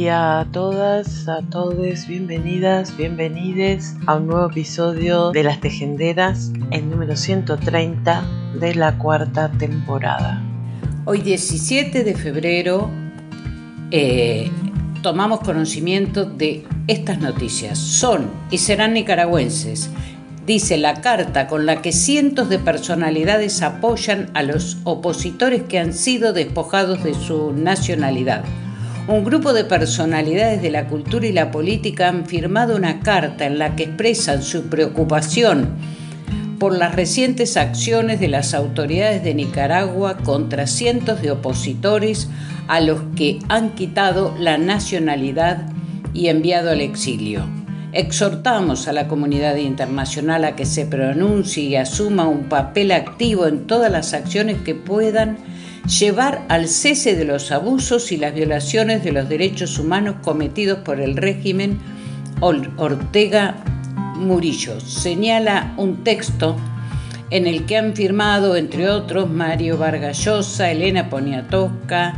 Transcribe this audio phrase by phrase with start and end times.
[0.00, 6.88] día a todas, a todos, bienvenidas, bienvenides a un nuevo episodio de Las Tejenderas, el
[6.88, 8.24] número 130
[8.58, 10.42] de la cuarta temporada.
[11.04, 12.88] Hoy 17 de febrero
[13.90, 14.50] eh,
[15.02, 17.76] tomamos conocimiento de estas noticias.
[17.76, 19.90] Son y serán nicaragüenses,
[20.46, 25.92] dice la carta con la que cientos de personalidades apoyan a los opositores que han
[25.92, 28.44] sido despojados de su nacionalidad.
[29.08, 33.58] Un grupo de personalidades de la cultura y la política han firmado una carta en
[33.58, 35.76] la que expresan su preocupación
[36.60, 42.28] por las recientes acciones de las autoridades de Nicaragua contra cientos de opositores
[42.68, 45.66] a los que han quitado la nacionalidad
[46.12, 47.48] y enviado al exilio.
[47.92, 53.66] Exhortamos a la comunidad internacional a que se pronuncie y asuma un papel activo en
[53.66, 55.38] todas las acciones que puedan
[55.86, 61.00] llevar al cese de los abusos y las violaciones de los derechos humanos cometidos por
[61.00, 61.78] el régimen
[62.40, 63.56] Ortega
[64.16, 64.80] Murillo.
[64.80, 66.56] Señala un texto
[67.30, 72.14] en el que han firmado, entre otros, Mario Vargallosa, Elena Poniatowska,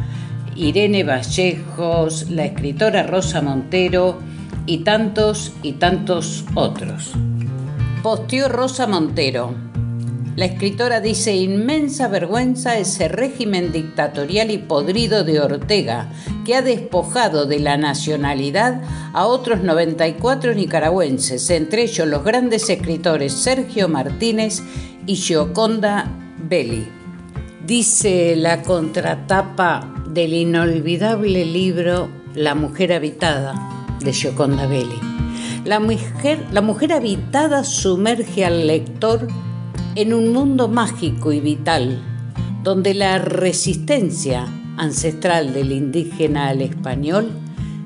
[0.56, 4.20] Irene Vallejos, la escritora Rosa Montero
[4.66, 7.12] y tantos y tantos otros.
[8.02, 9.71] Posteó Rosa Montero.
[10.34, 16.08] La escritora dice inmensa vergüenza ese régimen dictatorial y podrido de Ortega,
[16.46, 18.80] que ha despojado de la nacionalidad
[19.12, 24.62] a otros 94 nicaragüenses, entre ellos los grandes escritores Sergio Martínez
[25.06, 26.88] y Gioconda Belli.
[27.66, 33.52] Dice la contratapa del inolvidable libro La mujer habitada
[34.00, 34.98] de Gioconda Belli.
[35.66, 39.28] La mujer, la mujer habitada sumerge al lector
[39.94, 42.00] en un mundo mágico y vital,
[42.62, 47.30] donde la resistencia ancestral del indígena al español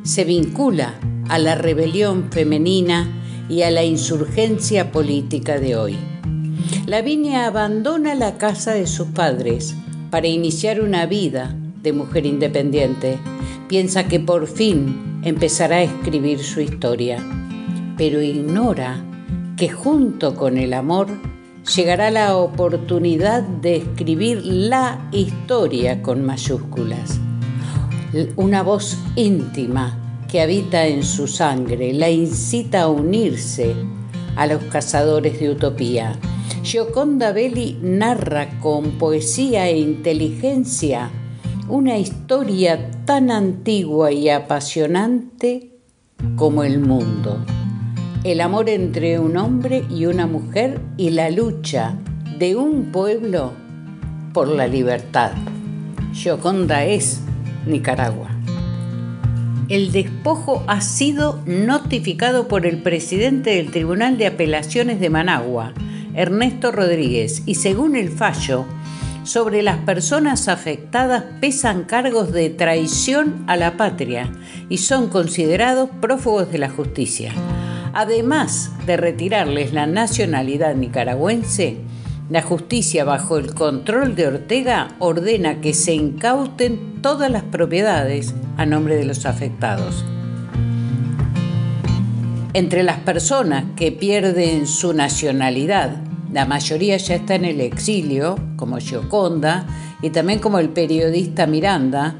[0.04, 0.94] se vincula
[1.28, 3.08] a la rebelión femenina
[3.48, 5.96] y a la insurgencia política de hoy.
[6.86, 9.74] Lavinia abandona la casa de sus padres
[10.10, 13.18] para iniciar una vida de mujer independiente.
[13.68, 17.18] Piensa que por fin empezará a escribir su historia,
[17.96, 19.04] pero ignora
[19.56, 21.08] que junto con el amor
[21.74, 27.18] llegará la oportunidad de escribir la historia con mayúsculas.
[28.36, 33.74] Una voz íntima que habita en su sangre la incita a unirse
[34.36, 36.18] a los cazadores de utopía.
[36.62, 41.10] Gioconda Belli narra con poesía e inteligencia
[41.68, 45.72] una historia tan antigua y apasionante
[46.36, 47.44] como el mundo
[48.26, 51.94] el amor entre un hombre y una mujer y la lucha
[52.40, 53.52] de un pueblo
[54.32, 55.30] por la libertad.
[56.12, 57.20] Gioconda es
[57.66, 58.30] Nicaragua.
[59.68, 65.72] El despojo ha sido notificado por el presidente del Tribunal de Apelaciones de Managua,
[66.12, 68.66] Ernesto Rodríguez, y según el fallo,
[69.22, 74.32] sobre las personas afectadas pesan cargos de traición a la patria
[74.68, 77.32] y son considerados prófugos de la justicia.
[77.98, 81.78] Además de retirarles la nacionalidad nicaragüense,
[82.28, 88.66] la justicia bajo el control de Ortega ordena que se incauten todas las propiedades a
[88.66, 90.04] nombre de los afectados.
[92.52, 95.96] Entre las personas que pierden su nacionalidad,
[96.34, 99.66] la mayoría ya está en el exilio, como Gioconda,
[100.02, 102.16] y también como el periodista Miranda,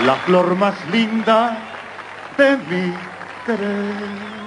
[0.04, 1.56] La flor más linda
[2.36, 2.94] de mi
[3.44, 4.40] querer.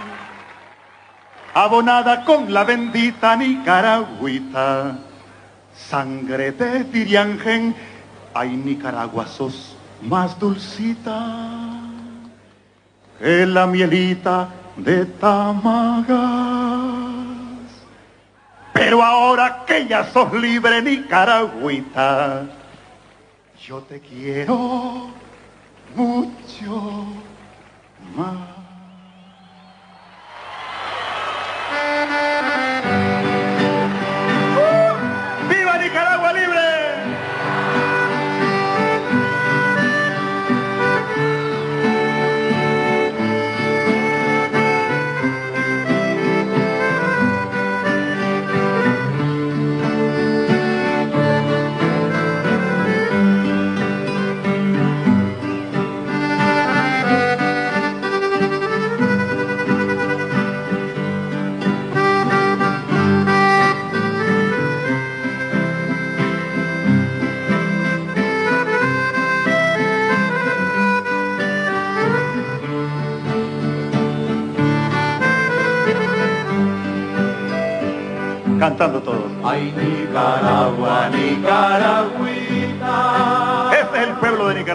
[1.54, 4.98] Abonada con la bendita Nicaragüita,
[5.76, 7.76] sangre de Diriangen,
[8.34, 11.80] ay Nicaragua sos más dulcita
[13.20, 17.13] que la mielita de Tamagas.
[18.74, 22.44] Pero ahora que ya sos libre Nicaragüita,
[23.66, 25.12] yo te quiero
[25.96, 27.06] mucho
[28.16, 28.53] más.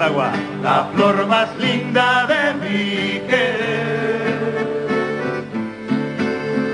[0.08, 0.32] Nicaragua.
[0.62, 4.68] La flor más linda de mi querer.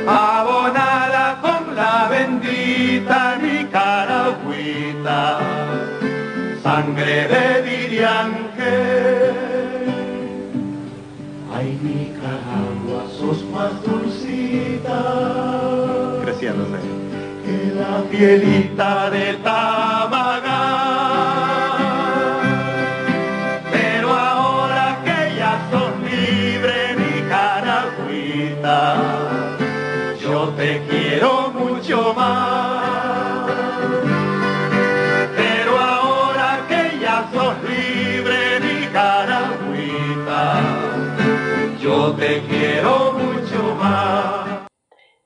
[0.06, 5.38] Abonada con la bendita Nicaragüita.
[6.62, 8.76] Sangre de Diriange.
[11.54, 14.98] Ay, Nicaragua, sos más dulcita.
[16.25, 16.81] Creciéndose.
[17.44, 20.24] Que la pielita de Tamaga.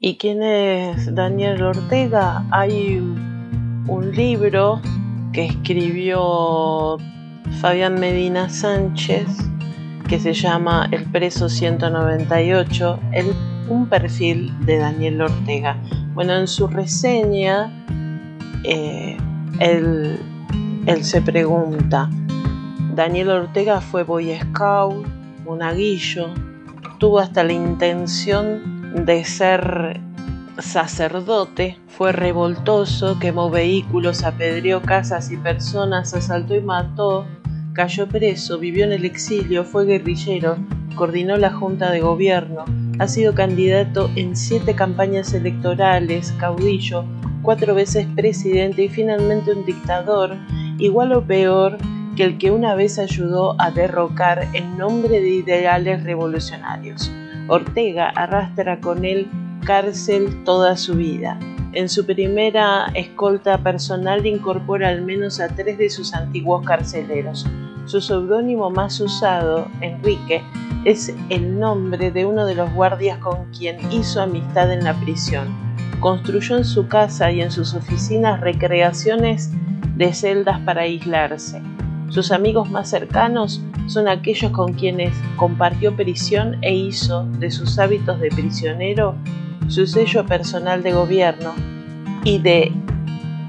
[0.01, 2.45] ¿Y quién es Daniel Ortega?
[2.51, 4.81] Hay un libro
[5.33, 6.97] que escribió
[7.61, 9.27] Fabián Medina Sánchez
[10.09, 13.35] que se llama El preso 198, el-
[13.69, 15.77] un perfil de Daniel Ortega.
[16.15, 17.73] Bueno, en su reseña,
[18.65, 19.17] eh,
[19.61, 20.19] él,
[20.87, 22.11] él se pregunta,
[22.95, 25.07] Daniel Ortega fue Boy Scout,
[25.45, 26.31] monaguillo,
[26.99, 30.01] tuvo hasta la intención de ser
[30.59, 37.27] sacerdote, fue revoltoso, quemó vehículos, apedreó casas y personas, asaltó y mató,
[37.73, 40.57] cayó preso, vivió en el exilio, fue guerrillero,
[40.97, 42.65] coordinó la junta de gobierno,
[42.99, 47.05] ha sido candidato en siete campañas electorales, caudillo,
[47.43, 50.37] cuatro veces presidente y finalmente un dictador,
[50.79, 51.79] igual o peor
[52.17, 57.13] que el que una vez ayudó a derrocar en nombre de ideales revolucionarios.
[57.47, 59.29] Ortega arrastra con él
[59.65, 61.39] cárcel toda su vida.
[61.75, 67.47] En su primera escolta personal incorpora al menos a tres de sus antiguos carceleros.
[67.85, 70.43] Su seudónimo más usado, Enrique,
[70.85, 75.49] es el nombre de uno de los guardias con quien hizo amistad en la prisión.
[76.01, 79.51] Construyó en su casa y en sus oficinas recreaciones
[79.97, 81.61] de celdas para aislarse.
[82.11, 88.21] Sus amigos más cercanos son aquellos con quienes compartió prisión e hizo de sus hábitos
[88.21, 89.17] de prisionero
[89.69, 91.53] su sello personal de gobierno
[92.25, 92.73] y de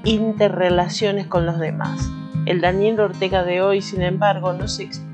[0.04, 2.10] interrelaciones con los demás.
[2.46, 5.09] El Daniel Ortega de hoy, sin embargo, no se explica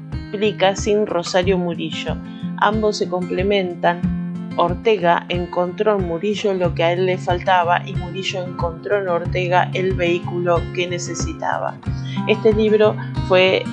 [0.76, 2.18] sin Rosario Murillo.
[2.58, 4.02] Ambos se complementan.
[4.58, 9.70] Ortega encontró en Murillo lo que a él le faltaba y Murillo encontró en Ortega
[9.74, 11.76] el vehículo que necesitaba.
[12.28, 12.96] Este libro
[13.28, 13.64] fue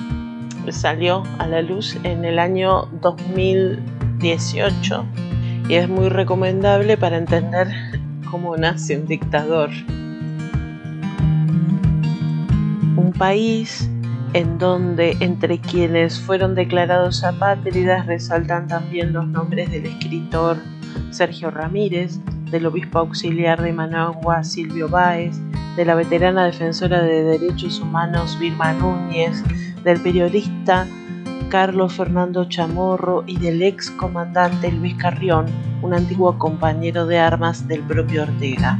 [0.69, 5.05] salió a la luz en el año 2018
[5.67, 7.67] y es muy recomendable para entender
[8.29, 9.69] cómo nace un dictador.
[12.95, 13.89] Un país
[14.33, 20.57] en donde entre quienes fueron declarados apátridas resaltan también los nombres del escritor
[21.11, 25.35] Sergio Ramírez, del obispo auxiliar de Managua Silvio Báez,
[25.75, 29.43] de la veterana defensora de derechos humanos Vilma Núñez,
[29.83, 30.87] del periodista
[31.49, 35.45] Carlos Fernando Chamorro y del ex comandante Luis Carrión,
[35.83, 38.79] un antiguo compañero de armas del propio Ortega.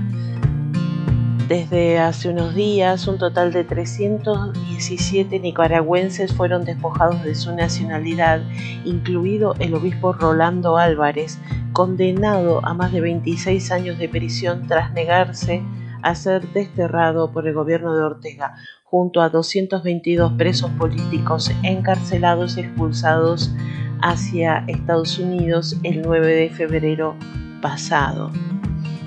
[1.47, 8.41] Desde hace unos días, un total de 317 nicaragüenses fueron despojados de su nacionalidad,
[8.85, 11.37] incluido el obispo Rolando Álvarez,
[11.73, 15.61] condenado a más de 26 años de prisión tras negarse
[16.01, 22.61] a ser desterrado por el gobierno de Ortega, junto a 222 presos políticos encarcelados y
[22.61, 23.53] expulsados
[24.01, 27.17] hacia Estados Unidos el 9 de febrero
[27.61, 28.31] pasado.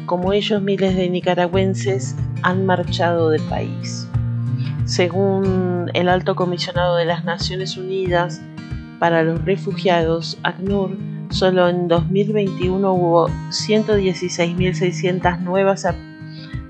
[0.05, 4.09] Como ellos, miles de nicaragüenses han marchado del país.
[4.85, 8.41] Según el alto comisionado de las Naciones Unidas
[8.99, 10.97] para los Refugiados, ACNUR,
[11.31, 15.87] solo en 2021 hubo 116.600 nuevas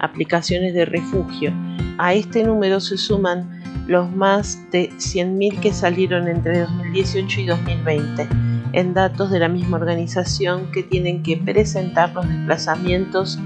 [0.00, 1.52] aplicaciones de refugio.
[1.98, 8.28] A este número se suman los más de 100.000 que salieron entre 2018 y 2020,
[8.72, 13.38] en datos de la misma organización que tienen que presentar los desplazamientos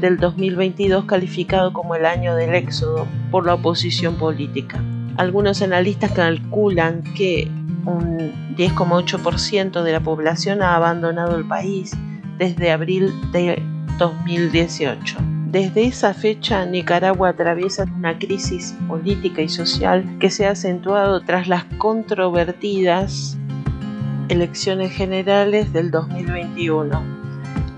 [0.00, 4.82] del 2022 calificado como el año del éxodo por la oposición política.
[5.16, 7.50] Algunos analistas calculan que
[7.86, 11.92] un 10,8% de la población ha abandonado el país
[12.38, 13.62] desde abril de
[13.98, 15.16] 2018.
[15.46, 21.48] Desde esa fecha, Nicaragua atraviesa una crisis política y social que se ha acentuado tras
[21.48, 23.38] las controvertidas
[24.28, 27.15] elecciones generales del 2021,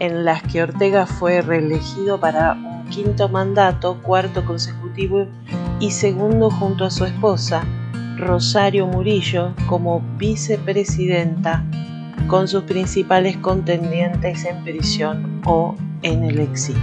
[0.01, 5.27] en las que Ortega fue reelegido para un quinto mandato, cuarto consecutivo
[5.81, 7.65] y segundo junto a su esposa,
[8.17, 11.65] Rosario Murillo, como vicepresidenta,
[12.27, 16.83] con sus principales contendientes en prisión o en el exilio.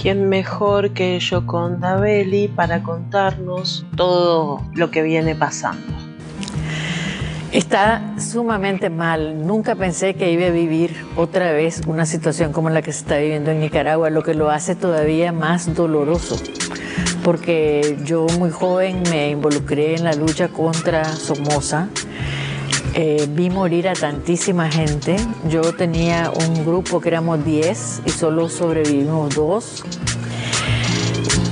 [0.00, 6.09] ¿Quién mejor que Yoconda Belli para contarnos todo lo que viene pasando?
[7.52, 9.44] Está sumamente mal.
[9.44, 13.18] Nunca pensé que iba a vivir otra vez una situación como la que se está
[13.18, 16.36] viviendo en Nicaragua, lo que lo hace todavía más doloroso.
[17.24, 21.88] Porque yo muy joven me involucré en la lucha contra Somoza.
[22.94, 25.16] Eh, vi morir a tantísima gente.
[25.48, 29.82] Yo tenía un grupo que éramos 10 y solo sobrevivimos dos.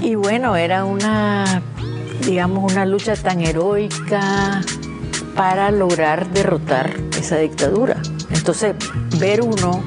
[0.00, 1.60] Y bueno, era una,
[2.24, 4.62] digamos, una lucha tan heroica
[5.38, 8.02] para lograr derrotar esa dictadura.
[8.34, 8.74] Entonces,
[9.20, 9.84] ver uno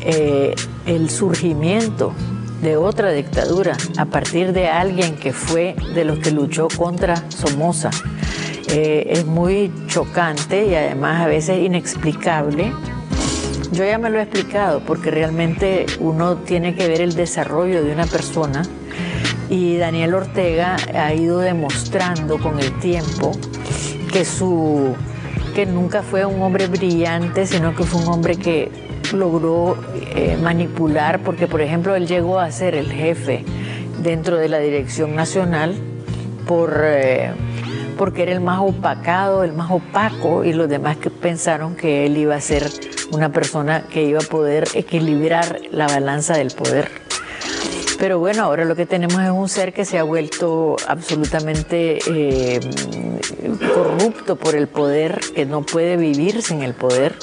[0.00, 0.54] eh,
[0.86, 2.14] el surgimiento
[2.62, 7.90] de otra dictadura a partir de alguien que fue de los que luchó contra Somoza
[8.68, 12.72] eh, es muy chocante y además a veces inexplicable.
[13.72, 17.92] Yo ya me lo he explicado porque realmente uno tiene que ver el desarrollo de
[17.92, 18.62] una persona
[19.48, 23.32] y Daniel Ortega ha ido demostrando con el tiempo
[24.12, 24.94] que su
[25.54, 28.70] que nunca fue un hombre brillante, sino que fue un hombre que
[29.12, 29.76] logró
[30.14, 33.44] eh, manipular, porque por ejemplo él llegó a ser el jefe
[34.02, 35.74] dentro de la dirección nacional
[36.46, 37.32] por eh,
[38.00, 42.16] porque era el más opacado, el más opaco, y los demás que pensaron que él
[42.16, 42.66] iba a ser
[43.12, 46.88] una persona que iba a poder equilibrar la balanza del poder.
[47.98, 52.60] Pero bueno, ahora lo que tenemos es un ser que se ha vuelto absolutamente eh,
[53.74, 57.16] corrupto por el poder, que no puede vivir sin el poder.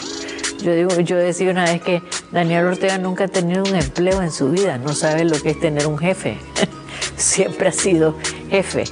[0.61, 4.31] Yo, digo, yo decía una vez que Daniel Ortega nunca ha tenido un empleo en
[4.31, 6.37] su vida, no sabe lo que es tener un jefe.
[7.15, 8.15] Siempre ha sido
[8.49, 8.85] jefe.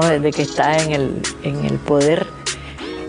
[0.00, 2.26] Desde que está en el, en el poder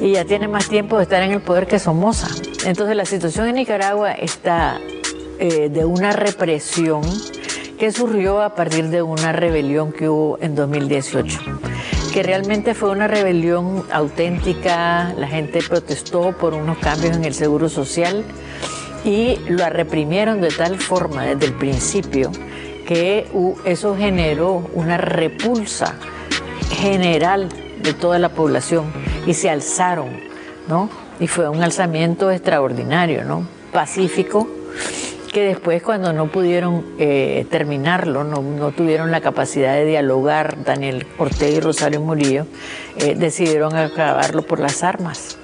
[0.02, 2.28] y ya tiene más tiempo de estar en el poder que Somoza.
[2.66, 4.82] Entonces la situación en Nicaragua está
[5.40, 7.04] eh, de una represión
[7.80, 11.40] que surgió a partir de una rebelión que hubo en 2018,
[12.14, 17.70] que realmente fue una rebelión auténtica, la gente protestó por unos cambios en el seguro
[17.70, 18.24] social
[19.04, 22.32] y lo reprimieron de tal forma desde el principio
[22.86, 23.28] que
[23.66, 25.96] eso generó una repulsa
[26.70, 27.50] general
[27.82, 28.86] de toda la población
[29.26, 30.10] y se alzaron,
[30.68, 30.90] ¿no?
[31.20, 33.48] Y fue un alzamiento extraordinario, ¿no?
[33.72, 34.48] Pacífico,
[35.34, 41.58] que después cuando no pudieron eh, terminarlo, no, tuvieron la capacidad de dialogar, Daniel Ortega
[41.58, 42.46] y Rosario Murillo,
[42.98, 45.38] eh, decidieron acabarlo por las armas.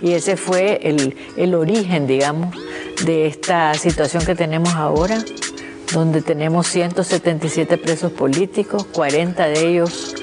[0.00, 2.56] Y ese fue el, el origen, digamos,
[3.04, 5.18] de esta situación que tenemos ahora,
[5.92, 10.14] donde tenemos 177 presos políticos, 40 de ellos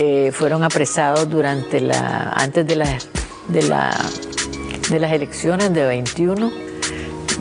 [0.00, 2.98] eh, fueron apresados durante la, antes de, la,
[3.46, 3.96] de, la,
[4.90, 6.73] de las elecciones de 21.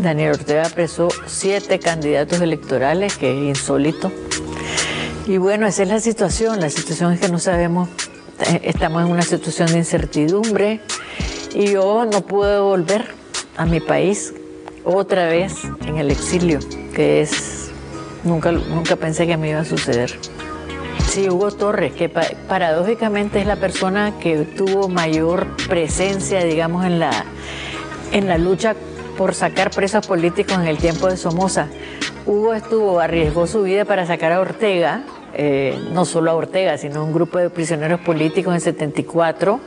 [0.03, 4.11] Daniel Ortega apresó siete candidatos electorales, que es insólito.
[5.25, 6.59] Y bueno, esa es la situación.
[6.59, 7.89] La situación es que no sabemos,
[8.47, 10.81] eh, estamos en una situación de incertidumbre
[11.55, 13.07] y yo no pude volver
[13.55, 14.33] a mi país
[14.83, 16.59] otra vez en el exilio,
[16.93, 17.71] que es,
[18.23, 20.11] nunca, nunca pensé que me iba a suceder.
[21.07, 27.25] Sí, Hugo Torres, que paradójicamente es la persona que tuvo mayor presencia, digamos, en la,
[28.11, 28.75] en la lucha
[29.17, 31.67] por sacar presos políticos en el tiempo de Somoza.
[32.25, 35.03] Hugo estuvo, arriesgó su vida para sacar a Ortega,
[35.33, 39.59] eh, no solo a Ortega, sino un grupo de prisioneros políticos en 74.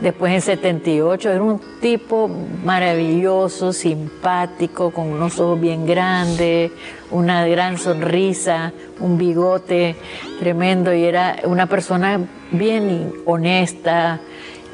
[0.00, 2.28] Después en 78 era un tipo
[2.64, 6.72] maravilloso, simpático, con unos ojos bien grandes,
[7.10, 9.94] una gran sonrisa, un bigote
[10.40, 12.20] tremendo y era una persona
[12.50, 14.20] bien honesta.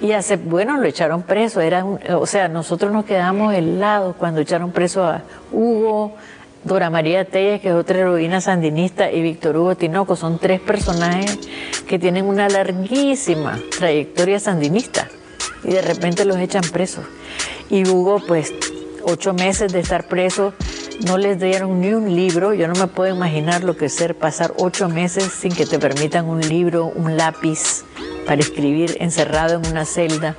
[0.01, 1.61] Y hace, bueno, lo echaron preso.
[1.61, 6.15] Era o sea, nosotros nos quedamos helados cuando echaron preso a Hugo,
[6.65, 10.17] Dora María Telles, que es otra heroína sandinista, y Víctor Hugo Tinoco.
[10.17, 11.39] Son tres personajes
[11.87, 15.09] que tienen una larguísima trayectoria sandinista
[15.65, 17.05] y de repente los echan presos.
[17.69, 18.53] Y Hugo, pues,
[19.05, 20.55] ocho meses de estar preso,
[21.07, 22.55] no les dieron ni un libro.
[22.55, 25.79] Yo no me puedo imaginar lo que es ser pasar ocho meses sin que te
[25.79, 27.85] permitan un libro, un lápiz
[28.27, 30.37] para escribir encerrado en una celda,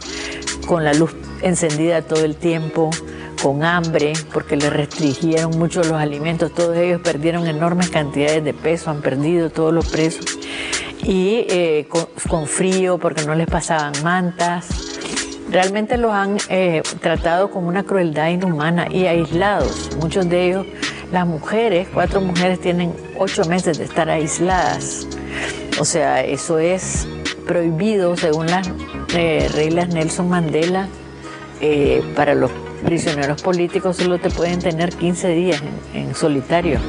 [0.67, 2.91] con la luz encendida todo el tiempo
[3.41, 8.91] con hambre, porque le restringieron mucho los alimentos, todos ellos perdieron enormes cantidades de peso,
[8.91, 10.25] han perdido todos los presos,
[11.03, 11.87] y eh,
[12.29, 14.67] con, frío porque no les pasaban mantas.
[15.49, 19.89] Realmente los han eh, tratado con una crueldad inhumana y aislados.
[19.99, 20.67] Muchos de ellos,
[21.11, 25.07] las mujeres, cuatro mujeres tienen ocho meses de estar aisladas.
[25.79, 27.07] O sea, eso es
[27.51, 28.71] prohibido según las
[29.13, 30.87] eh, reglas Nelson Mandela
[32.15, 32.49] para los
[32.85, 35.61] prisioneros políticos solo te pueden tener 15 días
[35.93, 36.79] en, solitario.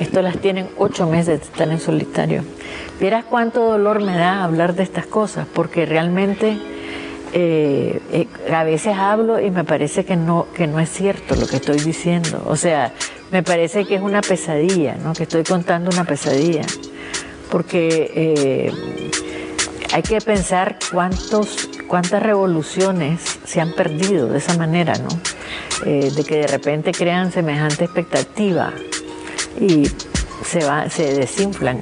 [0.00, 2.42] Esto las tienen 8 meses de estar en solitario.
[2.98, 6.58] Vieras cuánto dolor me da hablar de estas cosas, porque realmente
[7.32, 11.46] eh, eh, a veces hablo y me parece que no, que no es cierto lo
[11.46, 12.42] que estoy diciendo.
[12.46, 12.92] O sea,
[13.30, 15.12] me parece que es una pesadilla, ¿no?
[15.12, 16.62] que estoy contando una pesadilla.
[17.50, 18.72] Porque eh,
[19.94, 25.08] hay que pensar cuántos cuántas revoluciones se han perdido de esa manera, ¿no?
[25.86, 28.72] Eh, de que de repente crean semejante expectativa
[29.60, 29.88] y
[30.44, 31.80] se, va, se desinflan.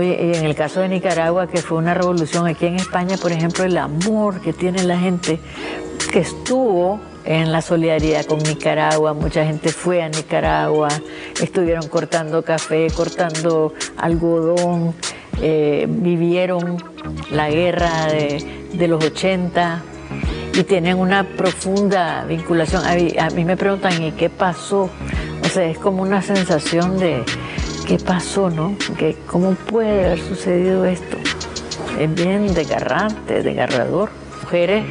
[0.00, 3.62] Y, en el caso de Nicaragua, que fue una revolución aquí en España, por ejemplo,
[3.62, 5.38] el amor que tiene la gente
[6.12, 10.88] que estuvo en la solidaridad con Nicaragua, mucha gente fue a Nicaragua,
[11.40, 14.94] estuvieron cortando café, cortando algodón,
[15.40, 16.76] eh, vivieron
[17.30, 19.82] la guerra de, los 80
[20.54, 22.82] y tienen una profunda vinculación.
[22.84, 24.90] A mí, me preguntan, ¿y qué pasó?
[25.42, 27.22] O sea, es como una sensación de,
[27.86, 28.76] ¿qué pasó, no?
[28.98, 31.16] que ¿Cómo puede haber sucedido esto?
[31.98, 34.10] Es bien desgarrante, desgarrador.
[34.42, 34.84] Mujeres,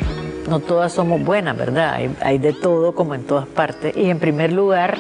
[0.50, 1.94] no todas somos buenas, ¿verdad?
[1.94, 3.96] Hay, hay de todo como en todas partes.
[3.96, 4.98] Y en primer lugar,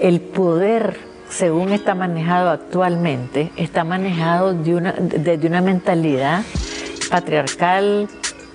[0.00, 6.42] el poder, según está manejado actualmente, está manejado de una, desde una mentalidad
[7.10, 8.08] patriarcal,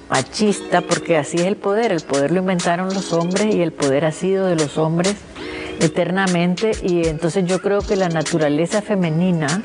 [0.10, 1.92] machista, porque así es el poder.
[1.92, 5.16] El poder lo inventaron los hombres y el poder ha sido de los hombres
[5.80, 6.72] eternamente.
[6.84, 9.62] Y entonces yo creo que la naturaleza femenina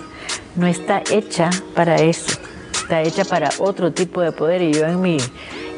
[0.57, 2.39] no está hecha para eso,
[2.73, 4.63] está hecha para otro tipo de poder.
[4.63, 5.19] Y yo en mi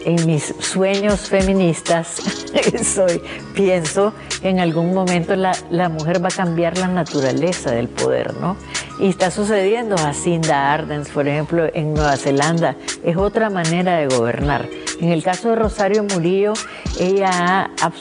[0.04, 2.20] en mis sueños feministas
[2.84, 3.20] soy,
[3.54, 4.12] pienso
[4.42, 8.56] en algún momento la, la, mujer va a cambiar la naturaleza del poder, ¿no?
[8.98, 9.96] Y está sucediendo.
[9.96, 14.68] Jacinda Ardens, por ejemplo, en Nueva Zelanda, es otra manera de gobernar.
[15.00, 16.52] En el caso de Rosario Murillo,
[17.00, 17.92] ella ha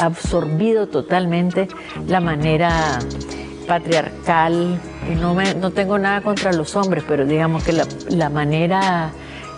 [0.00, 1.68] absorbido totalmente
[2.06, 2.98] la manera
[3.66, 4.80] patriarcal,
[5.10, 9.12] y no, me, no tengo nada contra los hombres, pero digamos que la, la manera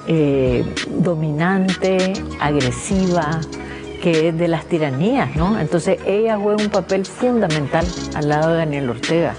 [0.09, 3.41] eh, dominante, agresiva,
[4.03, 5.61] que es de las tiranías, ¿no?
[5.61, 9.35] Entonces ella juega un papel fundamental al lado de Daniel Ortega,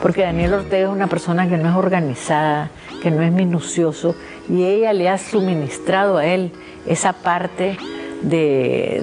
[0.00, 2.70] porque Daniel Ortega es una persona que no es organizada,
[3.02, 4.16] que no es minucioso,
[4.48, 6.52] y ella le ha suministrado a él
[6.86, 7.76] esa parte
[8.22, 9.02] de,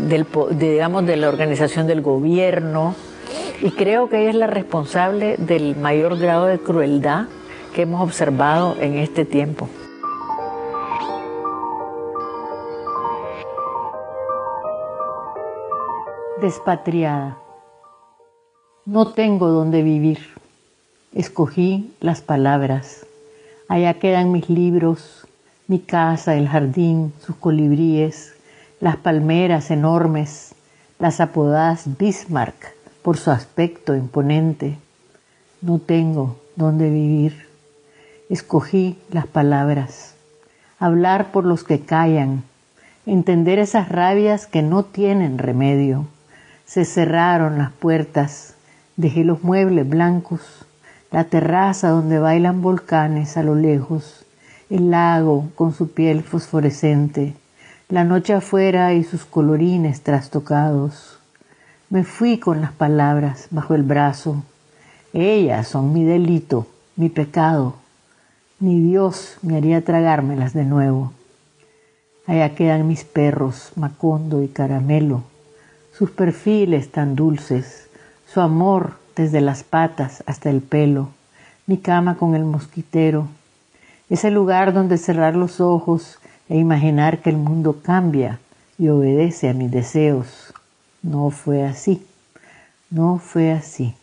[0.57, 2.95] digamos, de la organización del gobierno,
[3.61, 7.25] y creo que ella es la responsable del mayor grado de crueldad
[7.75, 9.69] que hemos observado en este tiempo.
[16.41, 17.37] Despatriada.
[18.85, 20.19] No tengo dónde vivir.
[21.13, 23.05] Escogí las palabras.
[23.67, 25.27] Allá quedan mis libros,
[25.67, 28.33] mi casa, el jardín, sus colibríes,
[28.79, 30.55] las palmeras enormes,
[30.97, 32.73] las apodadas Bismarck
[33.03, 34.79] por su aspecto imponente.
[35.61, 37.47] No tengo dónde vivir.
[38.29, 40.15] Escogí las palabras.
[40.79, 42.43] Hablar por los que callan,
[43.05, 46.07] entender esas rabias que no tienen remedio
[46.71, 48.55] se cerraron las puertas,
[48.95, 50.65] dejé los muebles blancos,
[51.11, 54.25] la terraza donde bailan volcanes a lo lejos,
[54.69, 57.33] el lago con su piel fosforescente,
[57.89, 61.19] la noche afuera y sus colorines trastocados.
[61.89, 64.41] Me fui con las palabras bajo el brazo.
[65.11, 67.75] Ellas son mi delito, mi pecado.
[68.61, 71.11] Ni Dios me haría tragármelas de nuevo.
[72.27, 75.23] Allá quedan mis perros, Macondo y Caramelo,
[75.91, 77.89] sus perfiles tan dulces,
[78.31, 81.09] su amor desde las patas hasta el pelo,
[81.67, 83.27] mi cama con el mosquitero,
[84.09, 88.39] ese lugar donde cerrar los ojos e imaginar que el mundo cambia
[88.77, 90.53] y obedece a mis deseos.
[91.01, 92.05] No fue así,
[92.89, 93.95] no fue así.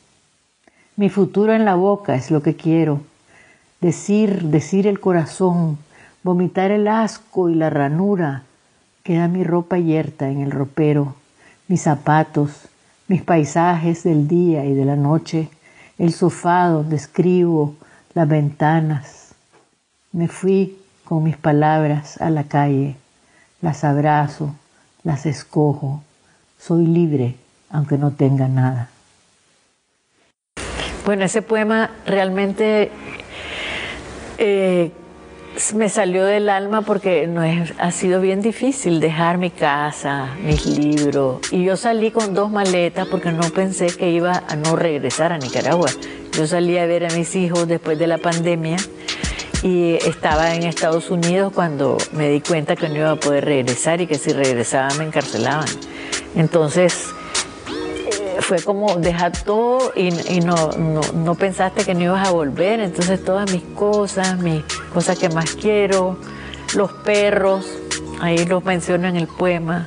[0.96, 3.00] Mi futuro en la boca es lo que quiero.
[3.80, 5.78] Decir, decir el corazón,
[6.22, 8.42] vomitar el asco y la ranura.
[9.04, 11.14] Queda mi ropa yerta en el ropero,
[11.68, 12.50] mis zapatos,
[13.06, 15.48] mis paisajes del día y de la noche,
[15.98, 17.76] el sofá donde escribo,
[18.14, 19.34] las ventanas.
[20.12, 22.96] Me fui con mis palabras a la calle,
[23.60, 24.54] las abrazo,
[25.04, 26.02] las escojo,
[26.58, 27.36] soy libre
[27.70, 28.88] aunque no tenga nada.
[31.04, 32.90] Bueno, ese poema realmente
[34.38, 34.92] eh,
[35.74, 40.66] me salió del alma porque no es, ha sido bien difícil dejar mi casa, mis
[40.66, 41.40] libros.
[41.50, 45.38] Y yo salí con dos maletas porque no pensé que iba a no regresar a
[45.38, 45.90] Nicaragua.
[46.36, 48.76] Yo salí a ver a mis hijos después de la pandemia
[49.62, 54.00] y estaba en Estados Unidos cuando me di cuenta que no iba a poder regresar
[54.00, 55.68] y que si regresaba me encarcelaban.
[56.36, 57.08] Entonces
[58.48, 60.70] fue como dejar todo y, no,
[61.12, 62.80] no, pensaste que no ibas a volver.
[62.80, 66.16] Entonces todas mis cosas, mis cosas que más quiero,
[66.74, 67.66] los perros,
[68.22, 69.86] ahí los menciono en el poema,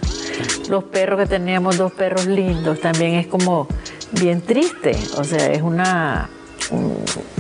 [0.70, 3.68] los perros que teníamos, dos perros lindos, también es como
[4.12, 6.30] bien triste, o sea, es una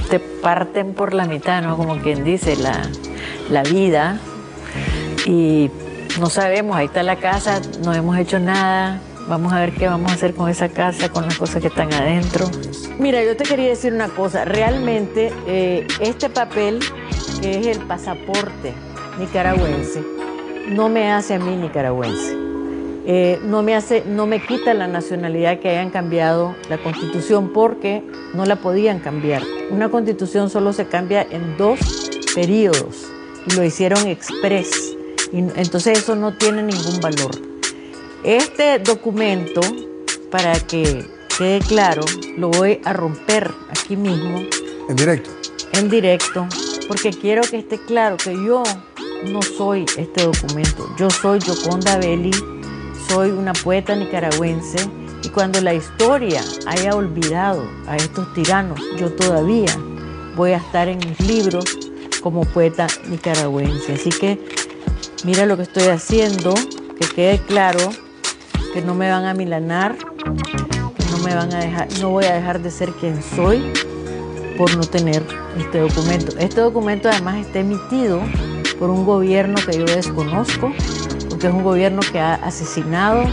[0.09, 1.77] te parten por la mitad, ¿no?
[1.77, 4.17] Como quien dice, la vida.
[5.27, 5.69] Y
[6.19, 8.99] no sabemos, ahí está la casa, no hemos hecho nada,
[9.31, 11.91] vamos a ver qué vamos a hacer con esa casa, con las cosas que están
[11.93, 12.51] adentro.
[12.99, 16.79] Mira, yo te quería decir una cosa, realmente eh, este papel,
[17.41, 18.73] que es el pasaporte
[19.19, 20.03] nicaragüense,
[20.71, 22.35] no me hace a mí nicaragüense.
[23.07, 28.03] Eh, no, me hace, no me quita la nacionalidad que hayan cambiado la constitución porque
[28.33, 29.43] no la podían cambiar.
[29.71, 31.79] Una constitución solo se cambia en dos
[32.35, 33.09] periodos
[33.49, 34.97] y lo hicieron express.
[35.31, 37.50] Y entonces eso no tiene ningún valor.
[38.23, 39.61] Este documento,
[40.29, 41.05] para que
[41.37, 42.03] quede claro,
[42.37, 44.43] lo voy a romper aquí mismo.
[44.89, 45.29] En directo.
[45.73, 46.47] En directo,
[46.87, 48.63] porque quiero que esté claro que yo
[49.25, 50.87] no soy este documento.
[50.97, 52.31] Yo soy Yoconda Belli
[53.11, 54.77] soy una poeta nicaragüense
[55.23, 59.75] y cuando la historia haya olvidado a estos tiranos, yo todavía
[60.35, 61.65] voy a estar en mis libros
[62.21, 63.93] como poeta nicaragüense.
[63.93, 64.39] Así que
[65.25, 66.53] mira lo que estoy haciendo,
[66.97, 67.89] que quede claro
[68.73, 72.33] que no me van a milanar, que no me van a dejar, no voy a
[72.33, 73.71] dejar de ser quien soy
[74.57, 75.23] por no tener
[75.59, 76.37] este documento.
[76.37, 78.21] Este documento además está emitido
[78.79, 80.71] por un gobierno que yo desconozco,
[81.39, 83.23] que es un gobierno que ha asesinado,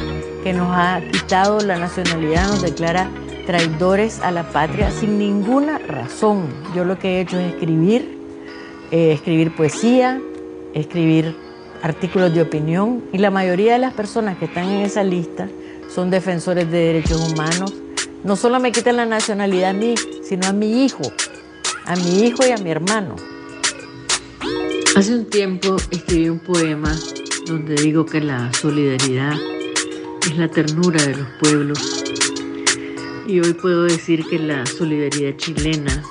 [0.42, 3.10] que nos ha quitado la nacionalidad, nos declara
[3.46, 6.48] traidores a la patria sin ninguna razón.
[6.74, 8.18] Yo lo que he hecho es escribir,
[8.90, 10.20] eh, escribir poesía,
[10.74, 11.34] escribir
[11.82, 15.48] artículos de opinión y la mayoría de las personas que están en esa lista
[15.88, 17.72] son defensores de derechos humanos.
[18.24, 21.02] No solo me quitan la nacionalidad a mí, sino a mi hijo,
[21.86, 23.16] a mi hijo y a mi hermano.
[24.96, 26.94] Hace un tiempo escribí un poema
[27.46, 29.34] donde digo que la solidaridad
[30.22, 32.04] es la ternura de los pueblos.
[33.26, 36.02] Y hoy puedo decir que la solidaridad chilena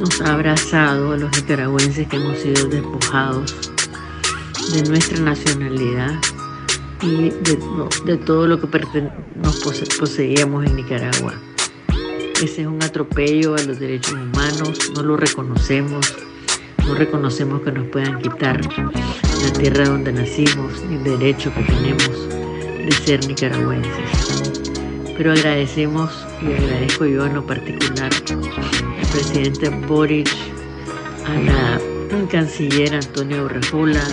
[0.00, 3.67] nos ha abrazado a los nicaragüenses que hemos sido despojados
[4.72, 6.14] de nuestra nacionalidad
[7.02, 8.68] y de, todo lo que
[9.36, 9.64] nos
[9.98, 11.34] poseíamos en Nicaragua.
[12.42, 16.14] Ese es un atropello a los derechos humanos, no lo reconocemos,
[16.86, 22.28] no reconocemos que nos puedan quitar la tierra donde nacimos ni el derecho que tenemos
[22.28, 23.92] de ser nicaragüenses.
[25.16, 30.28] Pero agradecemos y agradezco yo en lo particular al presidente Boric,
[31.26, 31.80] a la
[32.30, 34.04] canciller Antonio Urrejola,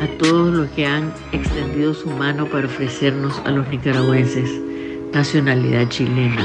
[0.00, 4.50] a todos los que han extendido su mano para ofrecernos a los nicaragüenses
[5.12, 6.44] nacionalidad chilena.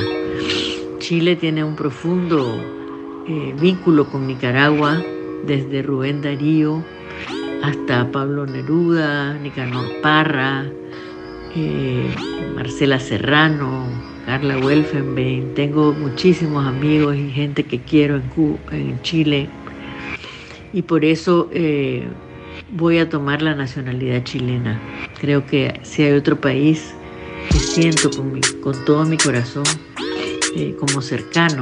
[1.00, 2.56] Chile tiene un profundo
[3.28, 5.02] eh, vínculo con Nicaragua
[5.46, 6.84] desde Rubén Darío
[7.64, 10.66] hasta Pablo Neruda, Nicanor Parra,
[11.56, 12.16] eh,
[12.56, 13.86] Marcela Serrano,
[14.26, 15.54] Carla Welfenbein.
[15.54, 18.22] Tengo muchísimos amigos y gente que quiero
[18.72, 19.50] en, Chile
[20.74, 22.08] y por eso eh,
[22.72, 24.80] voy a tomar la nacionalidad chilena.
[25.20, 26.94] Creo que si hay otro país
[27.50, 28.42] que siento con,
[28.86, 29.64] todo mi corazón
[30.56, 31.62] eh, como cercano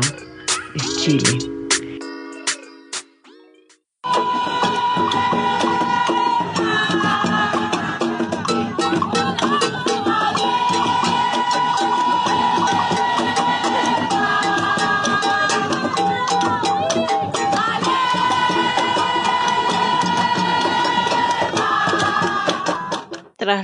[0.76, 1.59] es Chile.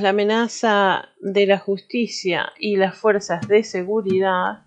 [0.06, 4.60] La amenaza de la justicia y las fuerzas de seguridad,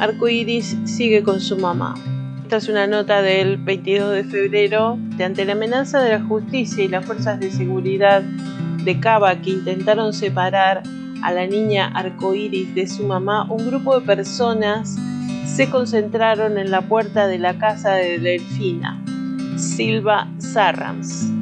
[0.00, 1.94] Arcoiris sigue con su mamá.
[2.42, 6.82] Esta es una nota del 22 de febrero de ante la amenaza de la justicia
[6.82, 10.82] y las fuerzas de seguridad de Cava que intentaron separar
[11.22, 14.96] a la niña Arcoiris de su mamá, un grupo de personas
[15.46, 19.00] se concentraron en la puerta de la casa de Delfina,
[19.56, 21.35] Silva Sarrams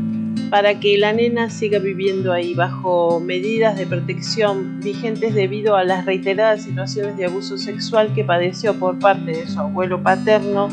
[0.54, 6.06] para que la nena siga viviendo ahí bajo medidas de protección vigentes debido a las
[6.06, 10.68] reiteradas situaciones de abuso sexual que padeció por parte de su abuelo paterno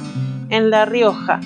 [0.50, 1.40] en La Rioja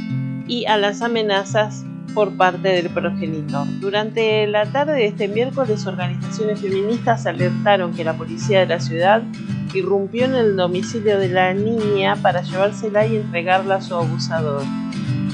[0.50, 3.68] y a las amenazas por parte del progenitor.
[3.80, 9.24] Durante la tarde de este miércoles, organizaciones feministas alertaron que la policía de la ciudad
[9.74, 14.64] irrumpió en el domicilio de la niña para llevársela y entregarla a su abusador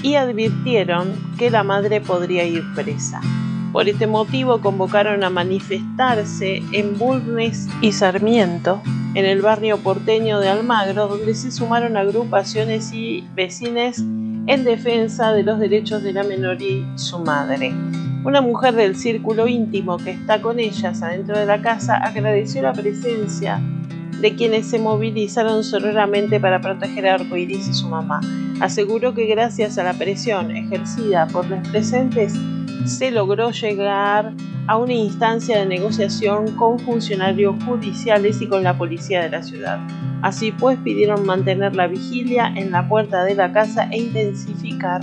[0.04, 3.22] y advirtieron que la madre podría ir presa.
[3.72, 8.82] Por este motivo convocaron a manifestarse en Bulnes y Sarmiento,
[9.14, 15.44] en el barrio porteño de Almagro, donde se sumaron agrupaciones y vecines en defensa de
[15.44, 17.74] los derechos de la menor y su madre.
[18.24, 22.74] Una mujer del círculo íntimo que está con ellas adentro de la casa agradeció la
[22.74, 23.62] presencia
[24.20, 28.22] de quienes se movilizaron sororamente para proteger a Arcoiris y su mamá.
[28.62, 32.36] Aseguró que gracias a la presión ejercida por los presentes
[32.86, 34.34] se logró llegar
[34.68, 39.80] a una instancia de negociación con funcionarios judiciales y con la policía de la ciudad.
[40.22, 45.02] Así pues pidieron mantener la vigilia en la puerta de la casa e intensificar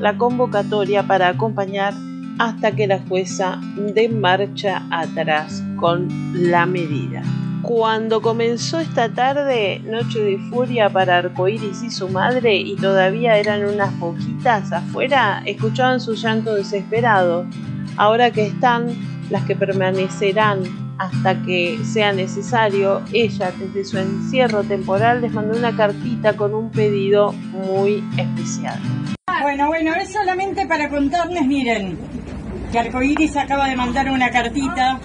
[0.00, 1.92] la convocatoria para acompañar
[2.38, 7.22] hasta que la jueza dé marcha atrás con la medida.
[7.64, 13.64] Cuando comenzó esta tarde, Noche de Furia para Arcoiris y su madre, y todavía eran
[13.64, 17.46] unas poquitas afuera, escuchaban su llanto desesperado.
[17.96, 18.88] Ahora que están,
[19.30, 20.62] las que permanecerán
[20.98, 26.70] hasta que sea necesario, ella desde su encierro temporal les mandó una cartita con un
[26.70, 28.78] pedido muy especial.
[29.40, 31.96] Bueno, bueno, es solamente para contarles, miren,
[32.70, 35.00] que Arcoiris acaba de mandar una cartita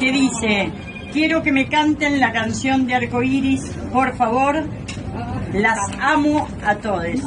[0.00, 0.72] que dice
[1.12, 4.64] Quiero que me canten la canción de Arcoiris, por favor.
[5.52, 7.20] Las amo a todos.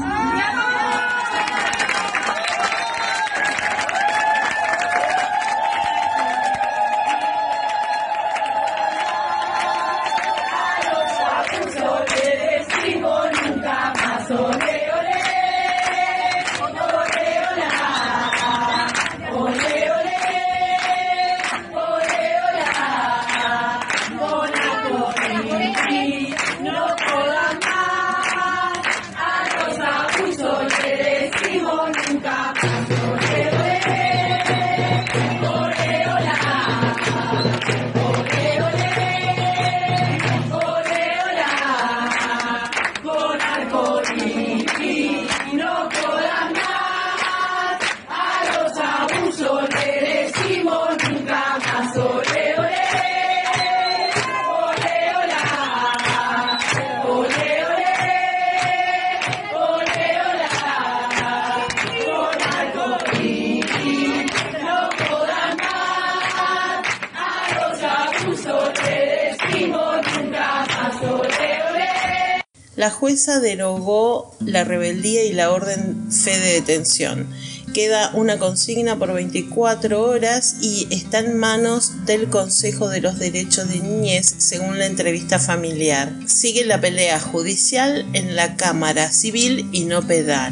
[72.83, 77.29] La jueza derogó la rebeldía y la orden fe de detención.
[77.73, 83.69] Queda una consigna por 24 horas y está en manos del Consejo de los Derechos
[83.69, 86.11] de Niñez según la entrevista familiar.
[86.27, 90.51] Sigue la pelea judicial en la Cámara Civil y no pedal.